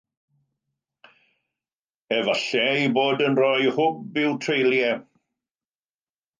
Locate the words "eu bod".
2.85-3.23